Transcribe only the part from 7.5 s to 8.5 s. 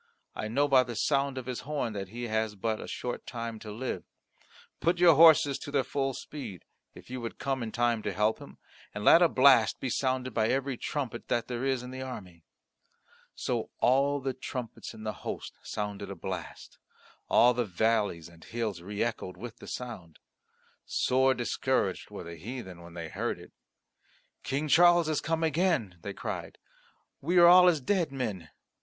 in time to help